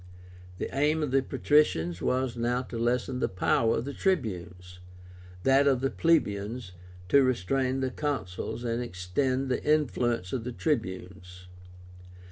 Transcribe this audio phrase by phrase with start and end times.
[0.57, 4.79] The aim of the patricians was now to lessen the power of the Tribunes;
[5.43, 6.71] that of the plebeians,
[7.09, 11.45] to restrain the Consuls and extend the influence of the Tribunes.